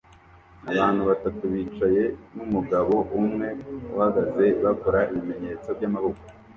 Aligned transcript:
Abantu 0.71 1.01
batatu 1.09 1.43
bicaye 1.53 2.03
numugabo 2.35 2.95
umwe 3.19 3.47
uhagaze 3.95 4.45
bakora 4.63 4.99
ibimenyetso 5.11 5.67
byamaboko 5.77 6.23